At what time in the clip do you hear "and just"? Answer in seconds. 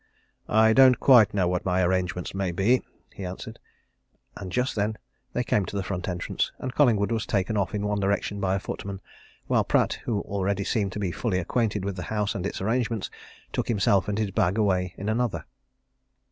4.35-4.75